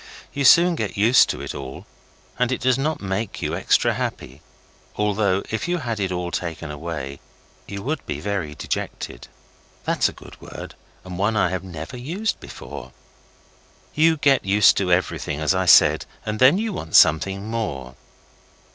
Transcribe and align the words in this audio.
You 0.33 0.45
soon 0.45 0.73
get 0.73 0.97
used 0.97 1.29
to 1.29 1.41
it 1.41 1.53
all, 1.53 1.85
and 2.39 2.51
it 2.51 2.61
does 2.61 2.75
not 2.79 3.01
make 3.03 3.39
you 3.39 3.53
extra 3.55 3.93
happy, 3.93 4.41
although, 4.95 5.43
if 5.51 5.67
you 5.67 5.77
had 5.77 5.99
it 5.99 6.11
all 6.11 6.31
taken 6.31 6.71
away, 6.71 7.19
you 7.67 7.83
would 7.83 8.03
be 8.07 8.19
very 8.19 8.55
dejected. 8.55 9.27
(That 9.83 9.99
is 9.99 10.09
a 10.09 10.13
good 10.13 10.41
word, 10.41 10.73
and 11.05 11.19
one 11.19 11.37
I 11.37 11.49
have 11.51 11.63
never 11.63 11.97
used 11.97 12.39
before.) 12.39 12.93
You 13.93 14.17
get 14.17 14.43
used 14.43 14.75
to 14.77 14.91
everything, 14.91 15.39
as 15.39 15.53
I 15.53 15.67
said, 15.67 16.07
and 16.25 16.39
then 16.39 16.57
you 16.57 16.73
want 16.73 16.95
something 16.95 17.47
more. 17.47 17.93